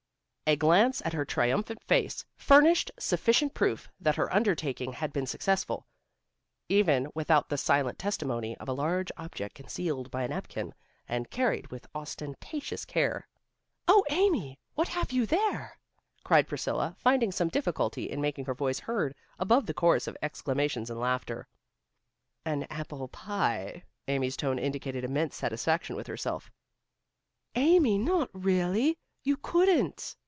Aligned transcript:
A 0.51 0.57
glance 0.57 1.01
at 1.05 1.13
her 1.13 1.23
triumphant 1.23 1.81
face 1.81 2.25
furnished 2.35 2.91
sufficient 2.99 3.53
proof 3.53 3.87
that 4.01 4.17
her 4.17 4.33
undertaking 4.33 4.91
had 4.91 5.13
been 5.13 5.25
successful, 5.25 5.87
even 6.67 7.07
without 7.15 7.47
the 7.47 7.57
silent 7.57 7.97
testimony 7.97 8.57
of 8.57 8.67
a 8.67 8.73
large 8.73 9.13
object 9.15 9.55
concealed 9.55 10.11
by 10.11 10.23
a 10.23 10.27
napkin, 10.27 10.73
and 11.07 11.29
carried 11.31 11.67
with 11.67 11.87
ostentatious 11.95 12.83
care. 12.83 13.29
"Oh, 13.87 14.03
Amy, 14.09 14.59
what 14.75 14.89
have 14.89 15.13
you 15.13 15.25
there?" 15.25 15.79
cried 16.25 16.49
Priscilla, 16.49 16.97
finding 16.99 17.31
some 17.31 17.47
difficulty 17.47 18.09
in 18.11 18.19
making 18.19 18.43
her 18.43 18.53
voice 18.53 18.79
heard 18.81 19.15
above 19.39 19.67
the 19.67 19.73
chorus 19.73 20.05
of 20.05 20.17
exclamations 20.21 20.89
and 20.89 20.99
laughter. 20.99 21.47
"An 22.43 22.63
apple 22.69 23.07
pie." 23.07 23.85
Amy's 24.09 24.35
tone 24.35 24.59
indicated 24.59 25.05
immense 25.05 25.37
satisfaction 25.37 25.95
with 25.95 26.07
herself. 26.07 26.51
"Amy, 27.55 27.97
not 27.97 28.29
really? 28.33 28.97
You 29.23 29.37
couldn't!" 29.37 30.17